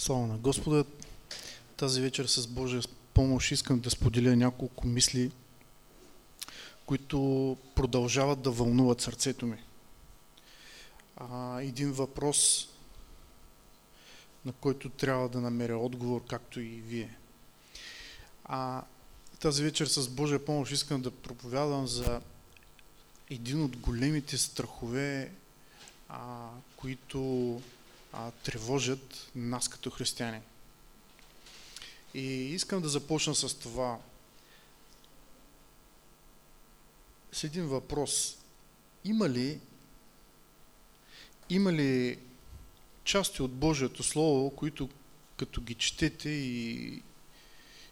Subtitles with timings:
[0.00, 0.84] Слава на Господа!
[1.76, 2.82] Тази вечер с Божия
[3.14, 5.30] помощ искам да споделя няколко мисли,
[6.86, 9.56] които продължават да вълнуват сърцето ми.
[11.16, 12.68] А, един въпрос,
[14.44, 17.16] на който трябва да намеря отговор, както и вие.
[18.44, 18.82] А,
[19.40, 22.20] тази вечер с Божия помощ искам да проповядам за
[23.30, 25.32] един от големите страхове,
[26.08, 27.60] а, които
[28.12, 30.40] а, тревожат нас като християни.
[32.14, 33.98] И искам да започна с това.
[37.32, 38.36] С един въпрос.
[39.04, 39.60] Има ли,
[41.48, 42.18] има ли
[43.04, 44.88] части от Божието Слово, които
[45.36, 47.02] като ги четете и,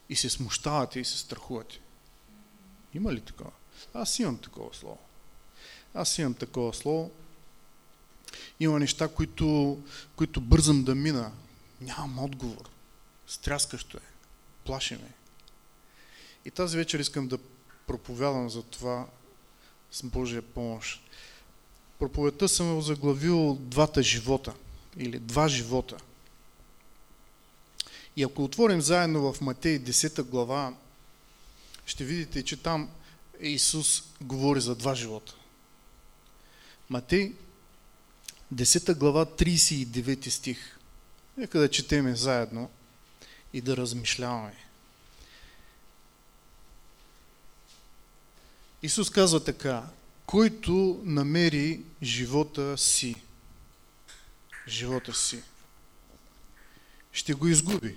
[0.08, 1.80] и се смущавате и се страхувате?
[2.94, 3.50] Има ли такова?
[3.94, 4.98] Аз имам такова слово.
[5.94, 7.10] Аз имам такова слово.
[8.60, 9.78] Има неща, които,
[10.16, 11.32] които бързам да мина.
[11.80, 12.68] Нямам отговор.
[13.26, 14.00] Стряскащо е.
[14.64, 15.12] Плаши ме.
[16.44, 17.38] И тази вечер искам да
[17.86, 19.06] проповядам за това
[19.92, 21.00] с Божия помощ.
[21.98, 24.54] Проповедта съм озаглавил двата живота
[24.96, 25.96] или два живота.
[28.16, 30.74] И ако отворим заедно в Матей 10 глава,
[31.86, 32.90] ще видите, че там
[33.40, 35.34] Исус говори за два живота.
[36.90, 37.32] Матей
[38.54, 40.78] 10 глава, 39 стих.
[41.36, 42.70] Нека да четеме заедно
[43.52, 44.54] и да размишляваме.
[48.82, 49.86] Исус казва така,
[50.26, 53.14] който намери живота си,
[54.68, 55.42] живота си,
[57.12, 57.96] ще го изгуби.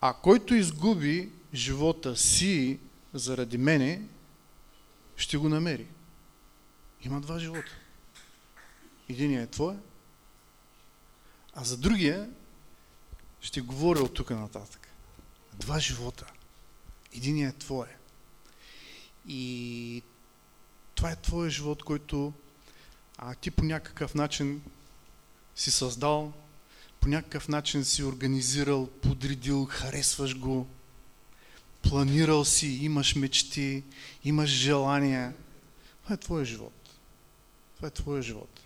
[0.00, 2.78] А който изгуби живота си
[3.14, 4.02] заради мене,
[5.16, 5.86] ще го намери.
[7.02, 7.72] Има два живота.
[9.08, 9.76] Единият е твой,
[11.54, 12.30] а за другия
[13.40, 14.88] ще говоря от тук нататък.
[15.54, 16.26] Два живота.
[17.14, 17.86] Единият е твой.
[19.28, 20.02] И
[20.94, 22.32] това е твоя живот, който
[23.18, 24.62] а, ти по някакъв начин
[25.54, 26.32] си създал,
[27.00, 30.66] по някакъв начин си организирал, подредил, харесваш го,
[31.82, 33.84] планирал си, имаш мечти,
[34.24, 35.34] имаш желания.
[36.02, 36.79] Това е твоя живот.
[37.80, 38.60] Това е твоя живот.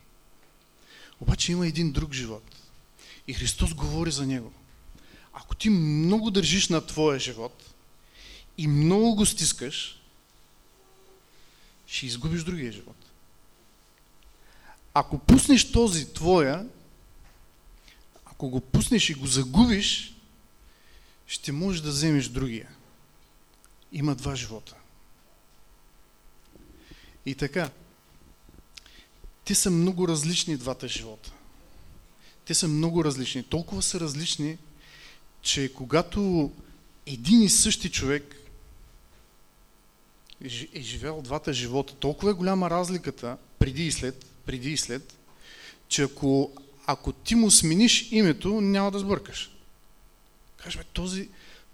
[1.20, 2.42] Обаче има един друг живот.
[3.28, 4.52] И Христос говори за него.
[5.32, 7.74] Ако ти много държиш на твоя живот
[8.58, 10.00] и много го стискаш,
[11.86, 12.96] ще изгубиш другия живот.
[14.94, 16.66] Ако пуснеш този твоя,
[18.24, 20.14] ако го пуснеш и го загубиш,
[21.26, 22.68] ще можеш да вземеш другия.
[23.92, 24.74] Има два живота.
[27.26, 27.70] И така,
[29.44, 31.32] те са много различни двата живота.
[32.44, 33.42] Те са много различни.
[33.42, 34.58] Толкова са различни,
[35.42, 36.52] че когато
[37.06, 38.36] един и същи човек
[40.74, 45.18] е живял двата живота, толкова е голяма разликата преди и след, преди и след,
[45.88, 46.52] че ако,
[46.86, 49.50] ако ти му смениш името, няма да сбъркаш.
[50.56, 51.28] Кажеш, бе, този,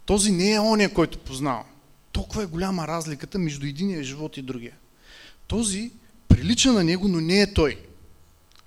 [0.07, 1.65] този не е оня, който познавам.
[2.13, 4.77] Толкова е голяма разликата между единия живот и другия.
[5.47, 5.93] Този
[6.31, 7.79] прилича на него, но не е той.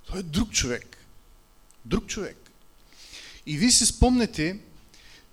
[0.05, 0.97] Той е друг човек.
[1.85, 2.37] Друг човек.
[3.45, 4.59] И вие си спомнете,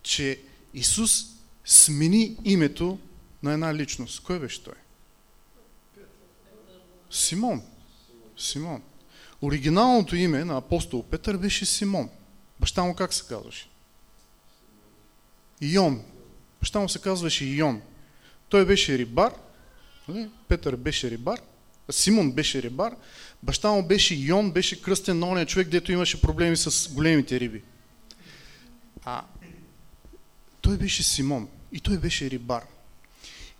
[0.03, 0.41] че
[0.75, 1.27] Исус
[1.65, 2.99] смени името
[3.43, 4.21] на една личност.
[4.21, 4.75] Кой беше той?
[7.11, 7.63] Симон.
[8.39, 8.83] Симон.
[9.43, 12.11] Оригиналното име на апостол Петър беше Симон.
[12.61, 13.69] Баща му как се казваше?
[15.61, 16.03] Ион.
[16.61, 17.83] Баща му се казваше Ион.
[18.49, 19.33] Той беше рибар.
[20.09, 20.31] Нали?
[20.49, 21.41] Петър беше рибар.
[21.91, 22.97] Симон беше рибар,
[23.43, 27.63] баща му беше Йон, беше кръстен на ония човек, дето имаше проблеми с големите риби.
[29.05, 29.25] А
[30.61, 32.67] той беше Симон и той беше рибар.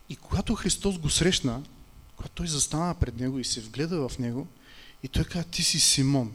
[0.09, 1.63] И когато Христос го срещна,
[2.17, 4.47] когато той застана пред него и се вгледа в него,
[5.03, 6.35] и той каза, ти си Симон,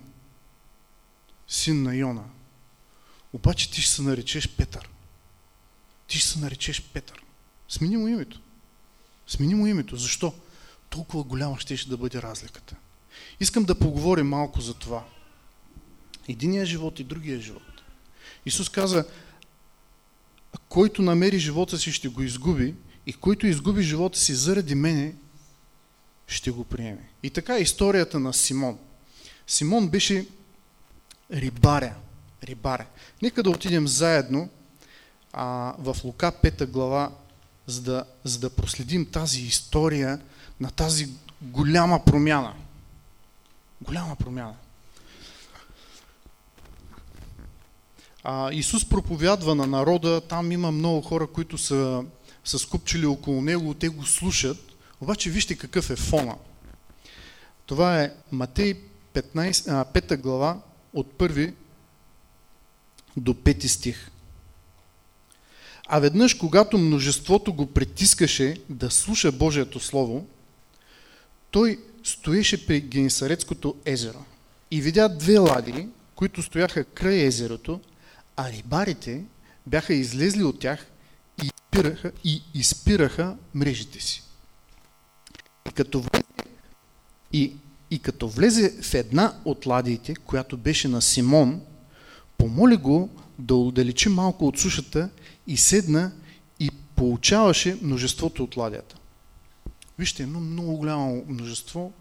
[1.47, 2.23] син на Йона.
[3.33, 4.89] Обаче ти ще се наречеш Петър.
[6.07, 7.23] Ти ще се наречеш Петър.
[7.69, 8.41] Смени му името.
[9.27, 9.97] Смени му името.
[9.97, 10.33] Защо?
[10.95, 12.75] Толкова голяма ще, да бъде разликата.
[13.39, 15.03] Искам да поговорим малко за това.
[16.27, 17.83] Единия живот и другия живот.
[18.45, 19.05] Исус каза,
[20.69, 22.75] който намери живота си, ще го изгуби
[23.05, 25.15] и който изгуби живота си заради мене,
[26.27, 27.09] ще го приеме.
[27.23, 28.77] И така е историята на Симон.
[29.47, 30.27] Симон беше
[31.31, 31.95] рибаря.
[32.43, 32.85] рибаря.
[33.21, 34.49] Нека да отидем заедно
[35.33, 37.11] а, в Лука 5 глава,
[37.67, 40.21] за да, за да проследим тази история
[40.59, 41.09] на тази
[41.41, 42.53] голяма промяна.
[43.81, 44.53] Голяма промяна.
[48.23, 52.03] А, Исус проповядва на народа, там има много хора, които са,
[52.45, 54.57] са скупчили около него, те го слушат,
[55.01, 56.35] обаче вижте какъв е фона.
[57.65, 58.73] Това е Матей
[59.13, 60.59] 15, а, 5 глава
[60.93, 61.53] от 1
[63.17, 64.11] до 5 стих.
[65.87, 70.27] А веднъж, когато множеството го притискаше да слуша Божието Слово,
[71.55, 74.25] той стоеше при Генисарецкото езеро
[74.71, 77.81] и видя две лади, които стояха край езерото,
[78.37, 79.23] а рибарите
[79.67, 80.85] бяха излезли от тях
[81.43, 84.23] и изпираха, и изпираха мрежите си.
[85.69, 86.23] И като, влезе,
[87.33, 87.53] и,
[87.91, 91.61] и като влезе в една от ладиите, която беше на Симон,
[92.37, 93.09] помоли го
[93.39, 95.09] да отдалечи малко от сушата
[95.47, 96.11] и седна
[96.59, 98.95] и получаваше множеството от ладията.
[99.99, 101.93] Вижте, едно много голямо множество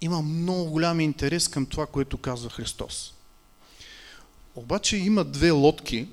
[0.00, 3.14] има много голям интерес към това, което казва Христос.
[4.54, 6.08] Обаче има две лодки,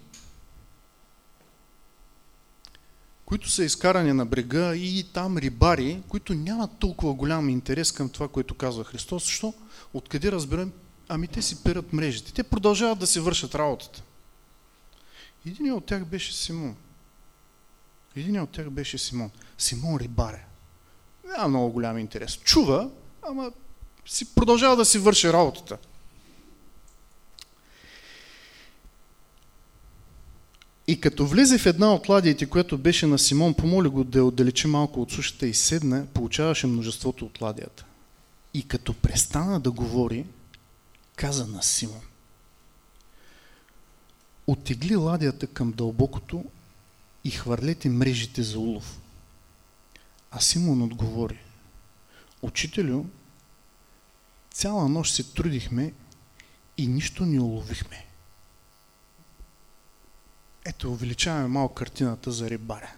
[3.26, 8.28] които са изкарани на брега и там рибари, които нямат толкова голям интерес към това,
[8.28, 9.24] което казва Христос.
[9.26, 9.54] Защо?
[9.94, 10.72] Откъде разберем?
[11.10, 12.34] Ами те си перат мрежите.
[12.34, 14.04] Те продължават да си вършат работата.
[15.46, 16.76] Един от тях беше Симон.
[18.16, 19.30] Един от тях беше Симон.
[19.58, 20.46] Симон рибаре.
[21.28, 22.38] Няма много голям интерес.
[22.38, 22.90] Чува,
[23.22, 23.52] ама
[24.06, 25.78] си продължава да си върши работата.
[30.88, 34.26] И като влезе в една от ладиите, която беше на Симон, помоли го да я
[34.26, 37.86] отдалечи малко от сушата и седна, получаваше множеството от ладията.
[38.54, 40.26] И като престана да говори,
[41.16, 42.02] каза на Симон.
[44.48, 46.46] Оттегли ладията към дълбокото
[47.24, 49.00] и хвърлете мрежите за улов.
[50.32, 51.40] А Симон отговори.
[52.42, 53.06] Учителю,
[54.52, 55.94] цяла нощ се трудихме
[56.78, 58.06] и нищо не уловихме.
[60.66, 62.94] Ето, увеличаваме малко картината за рибаря.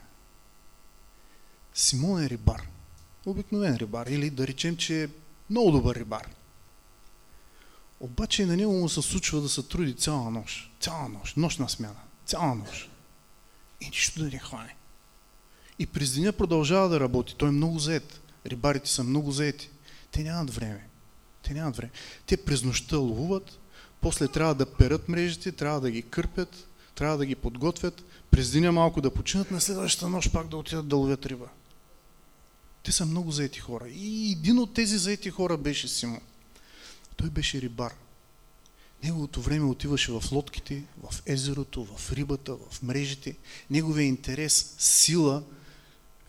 [1.73, 2.67] Симон е рибар.
[3.25, 4.07] Обикновен рибар.
[4.07, 5.09] Или да речем, че е
[5.49, 6.29] много добър рибар.
[7.99, 10.71] Обаче на него му се случва да се труди цяла нощ.
[10.79, 11.37] Цяла нощ.
[11.37, 11.99] Нощна смяна.
[12.25, 12.89] Цяла нощ.
[13.81, 14.75] И нищо да не хване.
[15.79, 17.35] И през деня продължава да работи.
[17.37, 18.21] Той е много заед.
[18.45, 19.69] Рибарите са много заети.
[20.11, 20.87] Те нямат време.
[21.43, 21.91] Те нямат време.
[22.25, 23.59] Те през нощта ловуват,
[24.01, 28.71] после трябва да перат мрежите, трябва да ги кърпят, трябва да ги подготвят, през деня
[28.71, 31.47] малко да починат, на следващата нощ пак да отидат да ловят риба.
[32.83, 33.89] Те са много заети хора.
[33.89, 36.21] И един от тези заети хора беше Симон.
[37.15, 37.93] Той беше рибар.
[39.03, 43.35] Неговото време отиваше в лодките, в езерото, в рибата, в мрежите.
[43.69, 45.43] Неговия интерес, сила,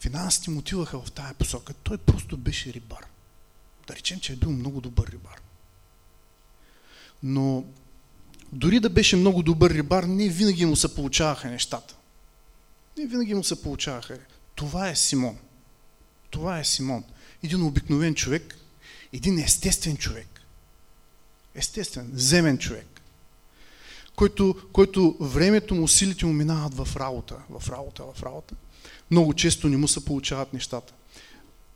[0.00, 1.74] финансите му отиваха в тая посока.
[1.74, 3.06] Той просто беше рибар.
[3.86, 5.40] Да речем, че е бил много добър рибар.
[7.22, 7.64] Но
[8.52, 11.96] дори да беше много добър рибар, не винаги му се получаваха нещата.
[12.98, 14.18] Не винаги му се получаваха.
[14.54, 15.38] Това е Симон.
[16.30, 17.04] Това е Симон.
[17.42, 18.56] Един обикновен човек,
[19.12, 20.40] един естествен човек.
[21.54, 22.86] Естествен, земен човек.
[24.16, 28.54] Който, който времето му, силите му минават в работа, в работа, в работа.
[29.10, 30.92] Много често не му се получават нещата.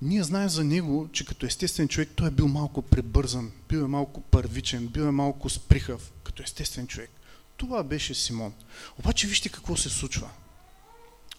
[0.03, 3.87] Ние знаем за него, че като естествен човек той е бил малко пребързан, бил е
[3.87, 7.11] малко първичен, бил е малко сприхав, като естествен човек.
[7.57, 8.53] Това беше Симон.
[8.99, 10.31] Обаче вижте какво се случва.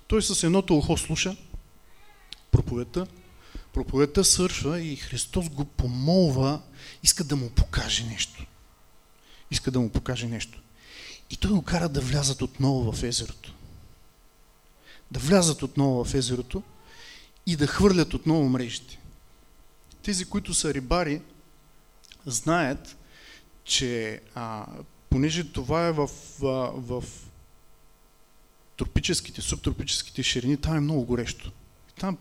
[0.08, 1.36] Той с едното ухо слуша
[2.52, 3.08] проповедта,
[3.74, 6.62] проповедта свършва и Христос го помолва,
[7.04, 8.46] иска да му покаже нещо.
[9.52, 10.62] Иска да му покаже нещо.
[11.30, 13.55] И той го кара да влязат отново в езерото.
[15.12, 16.64] Да влязат отново в езерото
[17.46, 19.00] и да хвърлят отново мрежите.
[20.04, 21.22] Тези, които са рибари,
[22.26, 22.98] знаят,
[23.64, 24.66] че а,
[25.10, 26.10] понеже това е в,
[26.40, 27.04] в, в
[28.78, 31.52] тропическите, субтропическите ширини, там е много горещо.
[32.00, 32.18] Там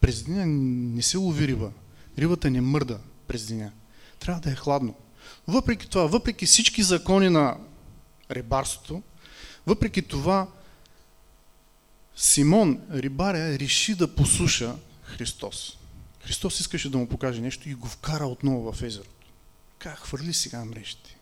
[0.00, 1.72] през деня не се лови риба.
[2.18, 2.98] Рибата не мърда
[3.28, 3.72] през деня.
[4.20, 4.94] Трябва да е хладно.
[5.48, 7.56] Въпреки това, въпреки всички закони на
[8.30, 9.02] рибарството,
[9.66, 10.46] въпреки това,
[12.16, 15.78] Симон, рибаря, реши да послуша Христос.
[16.20, 19.26] Христос искаше да му покаже нещо и го вкара отново в езерото.
[19.78, 21.16] Как хвърли сега мрежите.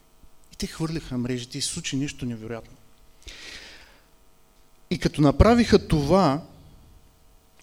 [0.53, 2.77] И те хвърлиха мрежите и случи нещо невероятно.
[4.91, 6.45] И като направиха това,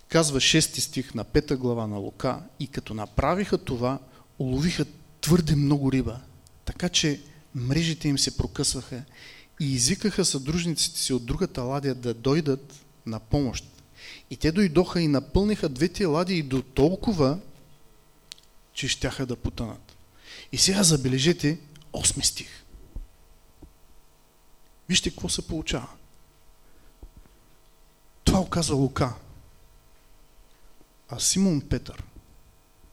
[0.10, 4.00] казва 6 стих на 5 глава на Лука, и като направиха това,
[4.40, 4.86] уловиха
[5.22, 6.20] твърде много риба,
[6.66, 7.22] така че
[7.56, 9.04] мрежите им се прокъсваха
[9.60, 12.74] и извикаха съдружниците си от другата ладия да дойдат
[13.08, 13.66] на помощ.
[14.30, 17.40] И те дойдоха и напълниха двете лади до толкова,
[18.74, 19.96] че щяха да потънат.
[20.52, 21.60] И сега забележете
[21.94, 22.64] 8 стих.
[24.90, 25.90] Вижте какво се получава.
[28.24, 29.14] Това оказа Лука.
[31.10, 32.04] А Симон Петър,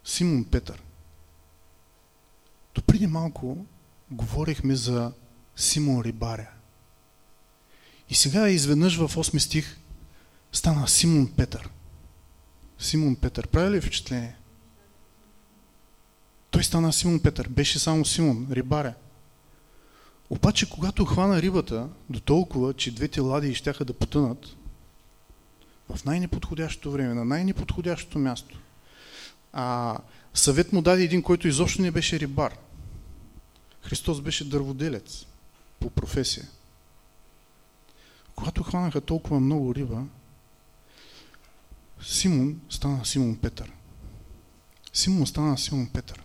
[0.04, 0.82] Симон Петър,
[2.74, 3.66] до преди малко
[4.10, 5.12] говорихме за
[5.56, 6.50] Симон Рибаря.
[8.10, 9.78] И сега изведнъж в 8 стих
[10.54, 11.68] стана Симон Петър.
[12.78, 13.46] Симон Петър.
[13.46, 14.36] Прави ли впечатление?
[16.50, 17.48] Той стана Симон Петър.
[17.48, 18.94] Беше само Симон, рибаря.
[20.30, 24.56] Обаче, когато хвана рибата до толкова, че двете лади щяха да потънат,
[25.94, 28.58] в най-неподходящото време, на най-неподходящото място,
[29.52, 29.98] а,
[30.34, 32.58] съвет му даде един, който изобщо не беше рибар.
[33.82, 35.26] Христос беше дърводелец
[35.80, 36.48] по професия.
[38.34, 40.04] Когато хванаха толкова много риба,
[42.06, 43.72] Симон стана Симон Петър.
[44.92, 46.22] Симон стана Симон Петър.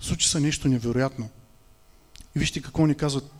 [0.00, 1.30] Случи се нещо невероятно.
[2.36, 3.32] И вижте какво ни казват.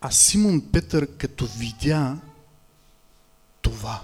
[0.00, 2.18] А Симон Петър като видя
[3.62, 4.02] това.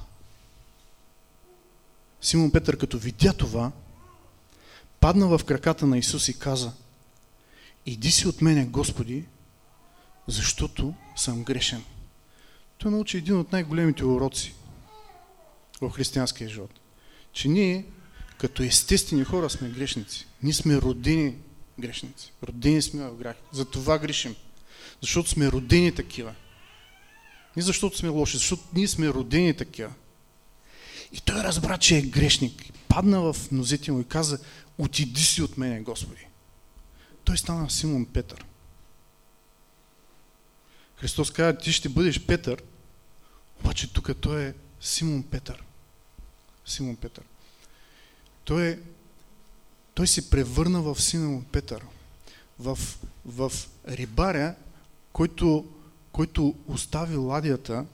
[2.21, 3.73] Симон Петър като видя това,
[5.01, 6.73] падна в краката на Исус и каза
[7.87, 9.25] Иди си от мене, Господи,
[10.27, 11.85] защото съм грешен.
[12.79, 14.55] Той научи един от най-големите уроци
[15.81, 16.81] в християнския живот.
[17.33, 17.85] Че ние,
[18.39, 20.27] като естествени хора, сме грешници.
[20.43, 21.35] Ние сме родени
[21.79, 22.33] грешници.
[22.43, 23.37] Родени сме в грях.
[23.53, 24.35] За това грешим.
[25.01, 26.35] Защото сме родени такива.
[27.57, 29.93] Не защото сме лоши, защото ние сме родени такива.
[31.13, 32.65] И той разбра, че е грешник.
[32.89, 34.39] Падна в нозете му и каза,
[34.79, 36.27] отиди си от мене, Господи.
[37.25, 38.45] Той стана Симон Петър.
[40.97, 42.63] Христос каза, ти ще бъдеш Петър,
[43.61, 45.63] обаче тук той е Симон Петър.
[46.67, 47.25] Симон Петър.
[48.45, 48.79] Той, е,
[49.95, 51.83] той се превърна в Симон Петър.
[52.59, 52.79] В,
[53.25, 53.53] в
[53.89, 54.55] рибаря,
[55.13, 55.67] който,
[56.13, 57.87] който остави ладията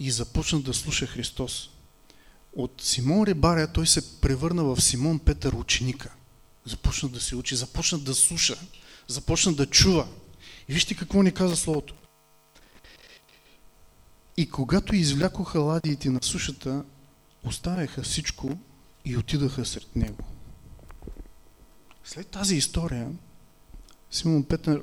[0.00, 1.70] и започна да слуша Христос.
[2.56, 6.12] От Симон Рибаря той се превърна в Симон Петър ученика.
[6.64, 8.56] Започна да се учи, започна да слуша,
[9.08, 10.08] започна да чува.
[10.68, 11.94] И вижте какво ни каза Словото.
[14.36, 16.84] И когато извлякоха ладиите на сушата,
[17.44, 18.58] оставяха всичко
[19.04, 20.24] и отидаха сред него.
[22.04, 23.10] След тази история,
[24.10, 24.82] Симон Петър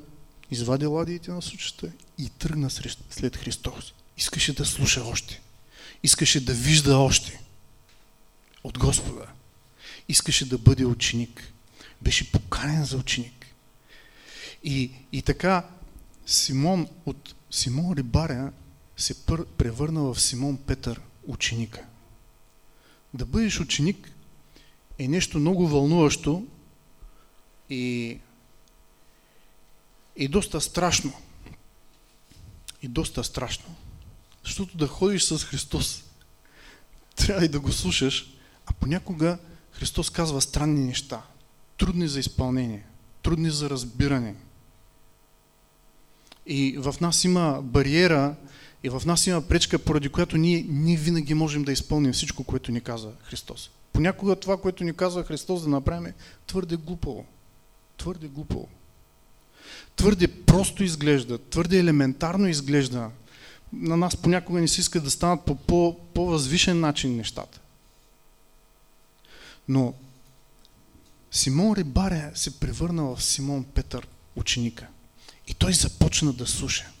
[0.50, 2.70] извади ладиите на сушата и тръгна
[3.10, 3.94] след Христос.
[4.16, 5.40] Искаше да слуша още.
[6.02, 7.40] Искаше да вижда още
[8.64, 9.26] от Господа.
[10.08, 11.52] Искаше да бъде ученик.
[12.02, 13.46] Беше поканен за ученик.
[14.64, 15.66] И, и така
[16.26, 18.52] Симон от Симон Рибаря
[18.96, 19.26] се
[19.58, 21.84] превърна в Симон Петър, ученика.
[23.14, 24.10] Да бъдеш ученик
[24.98, 26.46] е нещо много вълнуващо
[27.70, 28.18] и,
[30.16, 31.12] и доста страшно.
[32.82, 33.74] И доста страшно.
[34.44, 36.04] Защото да ходиш с Христос,
[37.16, 38.34] трябва и да го слушаш,
[38.66, 39.38] а понякога
[39.72, 41.22] Христос казва странни неща,
[41.78, 42.86] трудни за изпълнение,
[43.22, 44.34] трудни за разбиране.
[46.46, 48.36] И в нас има бариера
[48.84, 52.72] и в нас има пречка, поради която ние не винаги можем да изпълним всичко, което
[52.72, 53.70] ни каза Христос.
[53.92, 56.14] Понякога това, което ни казва Христос да направим, е
[56.46, 57.26] твърде глупаво.
[57.96, 58.68] Твърде глупаво.
[59.96, 63.10] Твърде просто изглежда, твърде елементарно изглежда.
[63.72, 67.60] На нас понякога не се иска да станат по, по по-възвишен начин нещата.
[69.68, 69.94] Но
[71.30, 74.86] Симон Рибаря се превърна в Симон Петър, ученика.
[75.48, 76.93] И той започна да слуша.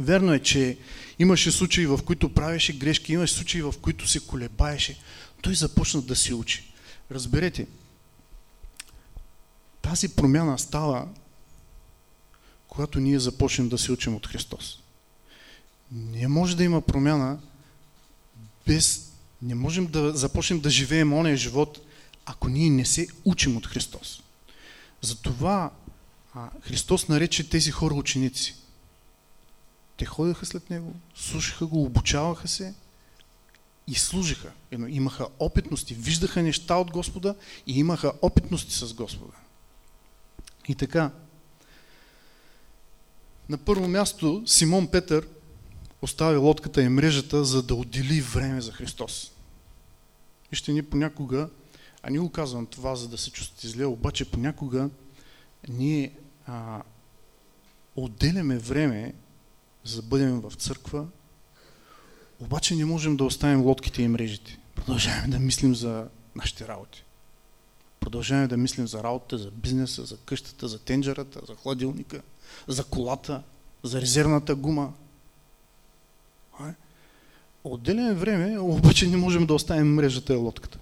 [0.00, 0.78] Верно е, че
[1.18, 4.98] имаше случаи, в които правеше грешки, имаше случаи, в които се колебаеше.
[5.42, 6.72] Той започна да се учи.
[7.10, 7.66] Разберете,
[9.82, 11.08] тази промяна става,
[12.68, 14.78] когато ние започнем да се учим от Христос.
[15.92, 17.38] Не може да има промяна
[18.66, 19.12] без...
[19.42, 21.80] Не можем да започнем да живеем ония живот,
[22.24, 24.22] ако ние не се учим от Христос.
[25.02, 25.70] Затова
[26.60, 28.54] Христос нарече тези хора ученици.
[29.98, 32.74] Те ходеха след Него, слушаха го, обучаваха се
[33.86, 34.52] и служиха.
[34.88, 37.34] Имаха опитности, виждаха неща от Господа
[37.66, 39.32] и имаха опитности с Господа.
[40.68, 41.10] И така,
[43.48, 45.28] на първо място Симон Петър
[46.02, 49.32] остави лодката и мрежата, за да отдели време за Христос.
[50.50, 51.48] Вижте, ние понякога,
[52.02, 54.90] а не го казвам това, за да се чувствате зле, обаче понякога
[55.68, 56.12] ние
[56.46, 56.82] а,
[57.96, 59.14] отделяме време,
[59.88, 61.06] за да бъдем в църква,
[62.40, 64.58] обаче не можем да оставим лодките и мрежите.
[64.74, 67.04] Продължаваме да мислим за нашите работи.
[68.00, 72.22] Продължаваме да мислим за работата, за бизнеса, за къщата, за тенджерата, за хладилника,
[72.68, 73.42] за колата.
[73.82, 74.92] за резервната гума.
[77.64, 80.78] Отделяме време, обаче не можем да оставим мрежата и лодката.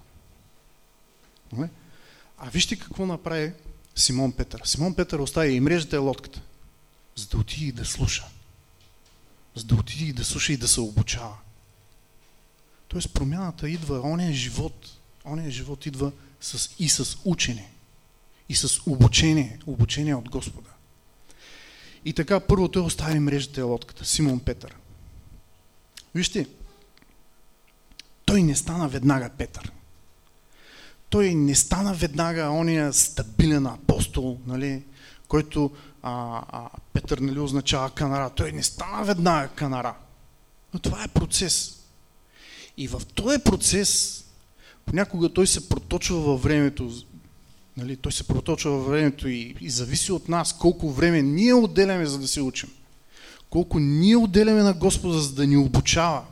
[2.38, 3.52] А вижте какво направи
[3.96, 4.62] Симон Петър.
[4.64, 6.40] Симон Петър остави и мрежата и лодката,
[7.16, 8.26] за да отиде и да слуша.
[9.56, 11.36] За да отиде и да слуша и да се обучава.
[12.88, 17.70] Тоест промяната идва, ония живот, ония живот идва с, и с учене,
[18.48, 20.70] и с обучение, обучение от Господа.
[22.04, 24.76] И така, първо той остави мрежата и лодката, Симон Петър.
[26.14, 26.46] Вижте,
[28.24, 29.72] той не стана веднага Петър.
[31.10, 34.82] Той не стана веднага ония стабилен апостол, нали,
[35.28, 35.70] който
[36.08, 38.30] а, а, Петър нали, означава канара.
[38.30, 39.94] Той не стана веднага канара.
[40.74, 41.78] Но това е процес.
[42.76, 44.24] И в този процес
[44.84, 46.92] понякога той се проточва във времето.
[47.76, 52.06] Нали, той се проточва във времето и, и зависи от нас колко време ние отделяме,
[52.06, 52.70] за да се учим.
[53.50, 56.22] Колко ние отделяме на Господа, за да ни обучава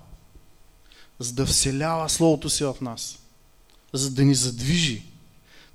[1.18, 3.18] за да вселява Словото си в нас,
[3.92, 5.02] за да ни задвижи,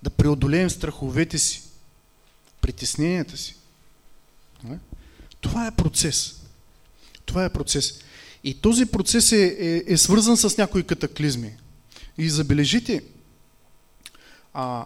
[0.03, 1.63] да преодолеем страховете си,
[2.61, 3.58] притесненията си.
[5.41, 6.41] Това е процес.
[7.25, 7.99] Това е процес.
[8.43, 11.57] И този процес е, е, е свързан с някои катаклизми.
[12.17, 13.03] И забележите,
[14.53, 14.85] а,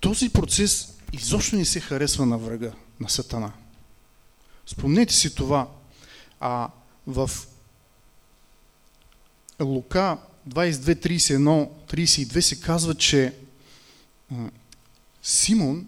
[0.00, 3.52] този процес изобщо не се харесва на врага, на Сатана.
[4.66, 5.68] Спомнете си това.
[6.40, 6.70] А,
[7.06, 7.30] в
[9.60, 10.18] Лука
[10.48, 13.34] 22, 31, 32 се казва, че
[15.22, 15.86] Симон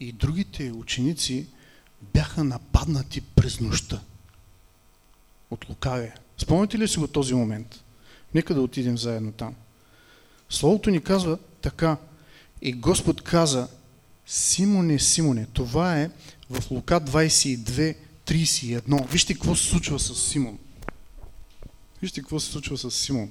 [0.00, 1.46] и другите ученици
[2.14, 4.00] бяха нападнати през нощта
[5.50, 6.14] от лукавия.
[6.38, 7.84] Спомняте ли си го този момент?
[8.34, 9.54] Нека да отидем заедно там.
[10.50, 11.96] Словото ни казва така.
[12.62, 13.68] И Господ каза,
[14.26, 16.10] Симоне, Симоне, това е
[16.50, 19.10] в Лука 22, 31.
[19.10, 20.58] Вижте какво се случва с Симон.
[22.02, 23.30] Вижте какво се случва с Симон.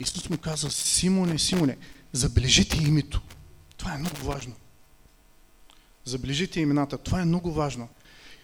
[0.00, 1.76] Исус му каза, Симоне, Симоне,
[2.12, 3.20] забележите името.
[3.80, 4.54] Това е много важно.
[6.04, 6.98] Забележите имената.
[6.98, 7.88] Това е много важно.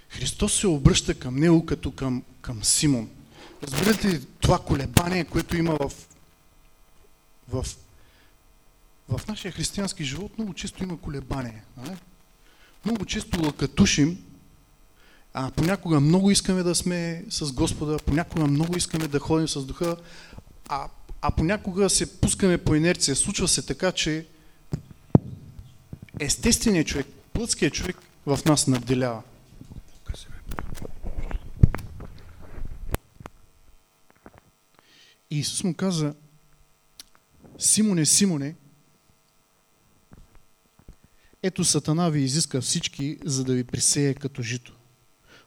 [0.08, 3.10] Христос се обръща към него като към, към Симон.
[3.62, 5.92] Разбирате ли това колебание, което има в,
[7.48, 7.66] в,
[9.08, 10.38] в нашия християнски живот?
[10.38, 11.62] Много често има колебание.
[11.86, 11.96] Не?
[12.84, 14.18] много често лъкатушим,
[15.34, 19.96] а понякога много искаме да сме с Господа, понякога много искаме да ходим с Духа,
[20.68, 20.88] а,
[21.22, 23.16] а понякога се пускаме по инерция.
[23.16, 24.26] Случва се така, че
[26.20, 29.22] естественият човек, плътският човек в нас надделява.
[35.30, 36.14] И Исус му каза,
[37.58, 38.54] Симоне, Симоне,
[41.42, 44.76] ето Сатана ви изиска всички, за да ви присее като жито.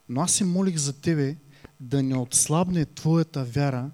[0.10, 1.36] Но аз се молих за тебе
[1.80, 3.92] да не отслабне твоята вяра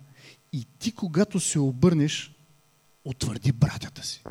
[0.54, 2.36] и ти, когато се обърнеш,
[3.06, 4.24] утвърди братята си.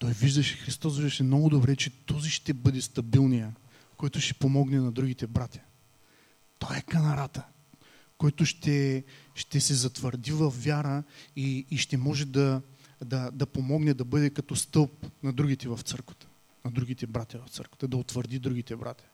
[0.00, 3.54] Той виждаше, Христос виждаше много добре, че този ще бъде стабилния,
[3.96, 5.60] който ще помогне на другите братя.
[6.58, 7.46] Той е канарата,
[8.18, 11.02] който ще, ще се затвърди в вяра
[11.36, 12.62] и, и ще може да,
[13.04, 16.26] да, да помогне да бъде като стълб на другите в църквата
[16.64, 19.04] на другите братя в църквата, да утвърди другите братя.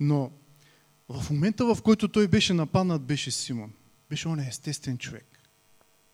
[0.00, 0.32] Но
[1.08, 3.72] в момента, в който той беше нападнат, беше Симон.
[4.10, 5.26] Беше он естествен човек.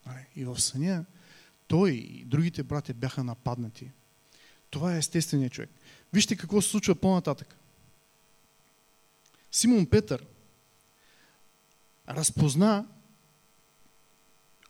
[0.06, 0.26] Нали?
[0.36, 1.04] И в съня
[1.66, 3.90] той и другите братя бяха нападнати.
[4.70, 5.70] Това е естественият човек.
[6.12, 7.56] Вижте какво се случва по-нататък.
[9.52, 10.26] Симон Петър
[12.08, 12.88] разпозна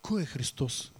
[0.02, 0.92] кой е Христос.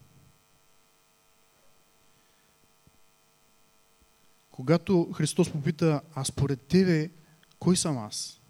[4.55, 7.11] когато Христос попита, а според тебе,
[7.59, 8.41] кой съм аз?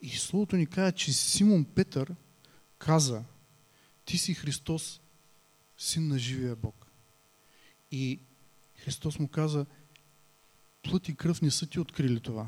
[0.00, 2.14] И Словото ни казва, че Симон Петър
[2.78, 3.24] каза,
[4.04, 5.00] ти си Христос,
[5.78, 6.85] син на живия Бог.
[7.90, 8.20] И
[8.76, 9.66] Христос му каза,
[10.82, 12.46] плът и кръв не са ти открили това.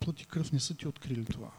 [0.00, 1.50] Плът и кръв не са ти открили това.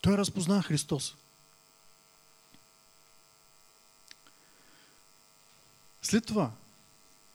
[0.00, 1.16] Той разпозна Христос.
[6.02, 6.50] След това,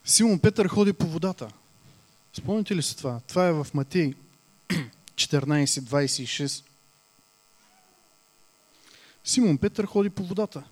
[0.06, 1.52] Симон Петър ходи по водата.
[2.34, 3.20] Спомните ли се това?
[3.28, 4.13] Това е в Матей
[5.16, 6.63] 14.26.
[9.24, 10.63] Симон Петър ходи по водата.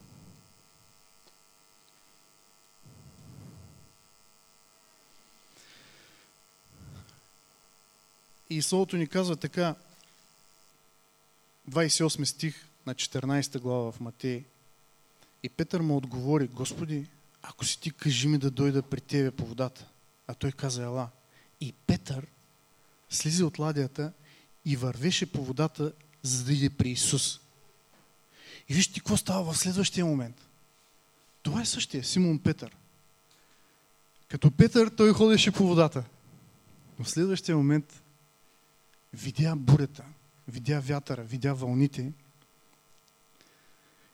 [8.50, 9.76] И Словото ни казва така,
[11.70, 14.44] 28 стих на 14 глава в Матей.
[15.44, 17.08] И Петър му отговори, Господи,
[17.42, 19.86] ако си ти, кажи ми да дойда при тебе по водата.
[20.28, 21.10] А той каза, ела.
[21.62, 22.28] И Петър
[23.10, 24.14] слизи от ладията
[24.66, 25.92] и вървеше по водата,
[26.24, 27.40] за да иде при Исус.
[28.70, 30.50] И вижте какво става в следващия момент.
[31.42, 32.76] Това е същия Симон Петър.
[34.28, 36.04] Като Петър той ходеше по водата.
[37.00, 38.04] Но в следващия момент
[39.14, 40.04] видя бурята,
[40.48, 42.12] видя вятъра, видя вълните.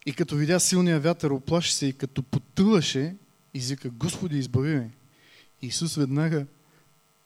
[0.05, 3.15] И като видя силния вятър, оплаши се и като потъваше,
[3.53, 4.91] извика, Господи, избави ме.
[5.61, 6.45] Исус веднага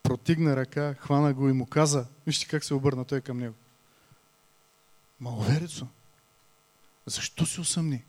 [0.06, 3.56] протигна ръка, хвана го и му каза, вижте как се обърна той към него.
[5.20, 5.88] Маловерецо,
[7.06, 8.04] защо се усъмни?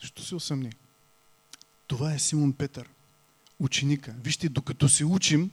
[0.00, 0.72] Защо се усъмни?
[1.86, 2.88] Това е Симон Петър,
[3.58, 4.14] ученика.
[4.18, 5.50] Вижте, докато се учим,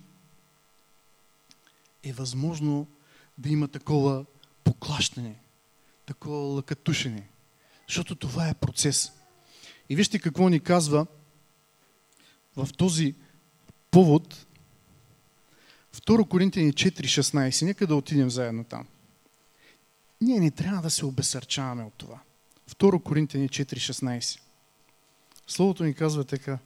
[2.04, 2.88] е възможно
[3.38, 4.26] да има такова
[4.64, 5.40] поклащане,
[6.06, 7.30] такова лъкатушене.
[7.88, 9.12] Защото това е процес.
[9.90, 11.08] И вижте какво ни казва
[12.56, 13.16] в този
[13.92, 14.46] повод
[16.00, 17.66] 2 Коринтияни 4.16.
[17.66, 18.88] Нека да отидем заедно там.
[20.22, 22.20] Ние не трябва да се обесърчаваме от това.
[22.70, 24.40] 2 Коринтияни 4.16.
[25.48, 26.60] Словото ни казва така.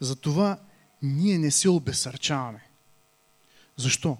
[0.00, 0.58] Затова
[1.02, 2.64] ние не се обесърчаваме.
[3.76, 4.16] Защо?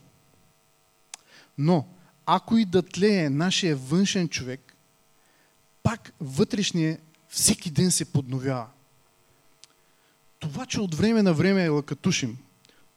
[1.58, 1.88] Но,
[2.26, 4.76] ако и да тлее нашия външен човек,
[5.82, 8.66] пак вътрешния всеки ден се подновява.
[10.38, 12.38] Това, че от време на време лъкатушим,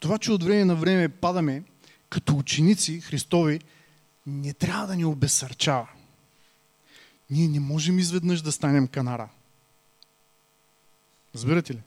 [0.06, 1.64] това, че от време на време падаме
[2.10, 3.60] като ученици Христови,
[4.28, 5.88] не трябва да ни обесърчава.
[7.30, 9.30] Ние не можем изведнъж да станем канара.
[11.36, 11.82] Разбирате ли?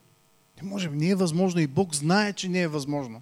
[0.61, 0.97] Не можем.
[0.97, 3.21] Не е възможно и Бог знае, че не е възможно.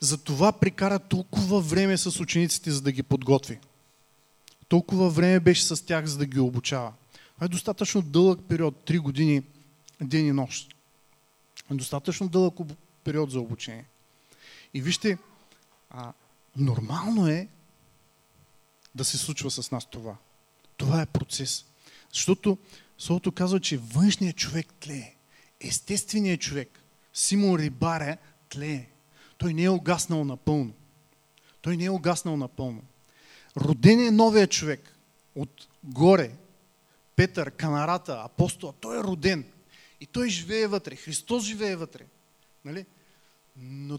[0.00, 3.58] Затова прикара толкова време с учениците, за да ги подготви.
[4.68, 6.92] Толкова време беше с тях, за да ги обучава.
[7.34, 9.42] Това е достатъчно дълъг период, 3 години,
[10.00, 10.74] ден и нощ.
[11.70, 12.54] Достатъчно дълъг
[13.04, 13.84] период за обучение.
[14.74, 15.18] И вижте,
[15.90, 16.12] а,
[16.56, 17.48] нормално е
[18.94, 20.16] да се случва с нас това.
[20.76, 21.64] Това е процес.
[22.12, 22.58] Защото
[23.00, 25.14] Словото казва, че външният човек тлее.
[25.60, 26.80] Естественият човек,
[27.14, 28.86] Симон Рибаре, тлее.
[29.38, 30.72] Той не е огаснал напълно.
[31.62, 32.82] Той не е огаснал напълно.
[33.56, 34.96] Роден е новия човек.
[35.34, 36.30] От горе,
[37.16, 39.44] Петър, канарата, апостола, той е роден.
[40.00, 40.96] И той живее вътре.
[40.96, 42.06] Христос живее вътре.
[42.64, 42.86] Нали?
[43.56, 43.98] Но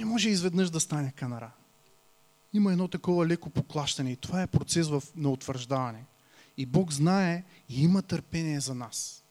[0.00, 1.50] не може изведнъж да стане канара.
[2.52, 6.04] Има едно такова леко поклащане и това е процес в, на утвърждаване.
[6.56, 9.24] И Бог знае и има търпение за нас.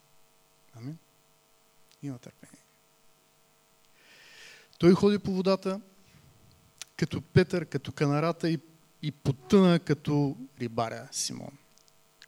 [0.75, 0.97] Амин?
[2.03, 2.63] Има търпение.
[4.79, 5.81] Той ходи по водата,
[6.97, 8.59] като Петър, като канарата и,
[9.01, 11.57] и потъна като рибаря Симон.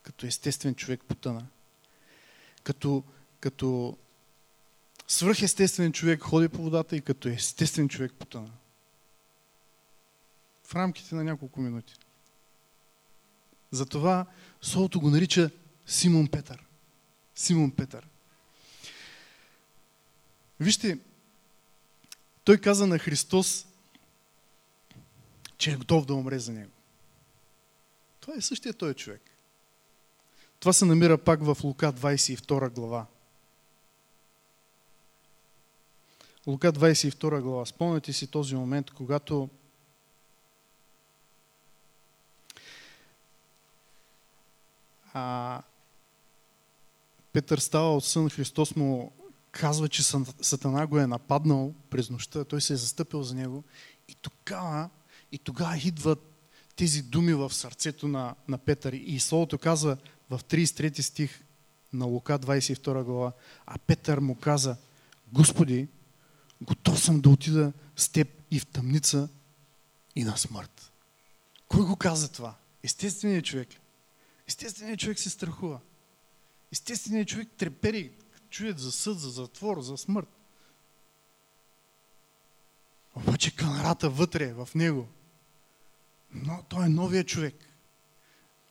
[0.04, 1.48] Като естествен човек потъна.
[2.64, 3.04] Като,
[3.40, 3.98] като
[5.12, 8.52] свръхестествен човек ходи по водата и като естествен човек потъна.
[10.64, 11.94] В рамките на няколко минути.
[13.72, 14.26] Затова
[14.62, 15.52] Солото го нарича
[15.86, 16.66] Симон Петър.
[17.36, 18.08] Симон Петър.
[20.60, 21.00] Вижте,
[22.44, 23.66] той каза на Христос,
[25.58, 26.72] че е готов да умре за него.
[28.20, 29.22] Това е същия той човек.
[30.60, 33.06] Това се намира пак в Лука 22 глава.
[36.48, 37.66] Лука 22 глава.
[37.66, 39.50] Спомняте си този момент, когато
[45.14, 45.62] а,
[47.34, 49.12] Петър става от сън, Христос му
[49.52, 50.04] казва, че
[50.42, 53.64] Сатана го е нападнал през нощта, той се е застъпил за него
[54.08, 54.90] и тогава,
[55.32, 56.20] и тогава идват
[56.76, 58.94] тези думи в сърцето на, на Петър.
[58.94, 59.98] И Словото казва
[60.30, 61.44] в 33 стих
[61.94, 63.32] на Лука 22 глава,
[63.66, 64.78] а Петър му каза,
[65.32, 65.88] Господи,
[66.62, 69.30] готов съм да отида с теб и в тъмница,
[70.16, 70.92] и на смърт.
[71.68, 72.56] Кой го каза това?
[72.84, 73.70] Естественият човек.
[74.48, 75.80] Естественият човек се страхува.
[76.72, 78.12] Естественият човек трепери,
[78.50, 80.28] чуят за съд, за затвор, за смърт.
[83.16, 85.08] Обаче канарата вътре, в него,
[86.32, 87.56] но той е новия човек,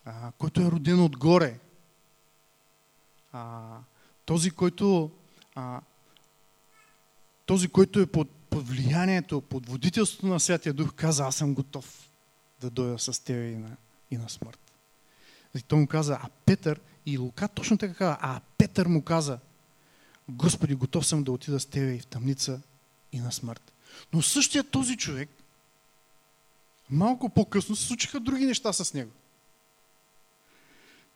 [0.05, 1.59] а, който е роден отгоре.
[3.33, 3.79] А,
[4.25, 5.11] този, който,
[5.55, 5.81] а,
[7.51, 12.11] този, който е под, под влиянието, под водителството на Святия Дух, каза, аз съм готов
[12.61, 13.77] да дойда с тебе и на,
[14.11, 14.73] и на смърт.
[15.59, 19.39] И той му каза, а Петър, и Лука точно така каза, а Петър му каза,
[20.29, 22.61] Господи, готов съм да отида с Тебе и в тъмница
[23.13, 23.73] и на смърт.
[24.13, 25.29] Но същия този човек,
[26.91, 29.11] малко по-късно се случиха други неща с него.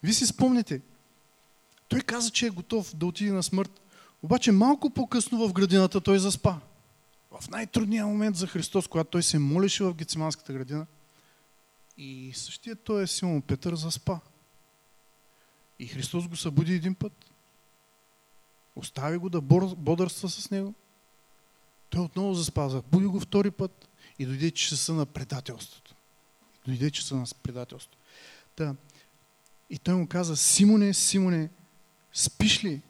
[0.02, 0.80] Вие си спомните.
[1.88, 3.80] Той каза, че е готов да отиде на смърт.
[4.24, 6.60] Обаче малко по-късно в градината той заспа.
[7.30, 10.86] В най-трудния момент за Христос, когато той се молеше в Гециманската градина.
[11.98, 14.20] И същия той е Симон Петър заспа.
[15.78, 17.12] И Христос го събуди един път.
[18.76, 20.74] Остави го да бодърства с него.
[21.90, 25.94] Той отново заспа, буди го втори път и дойде часа на предателството.
[26.66, 27.98] Дойде часа на предателството.
[28.56, 28.74] Та,
[29.70, 31.50] и той му каза, Симоне, Симоне,
[32.12, 32.82] спиш ли?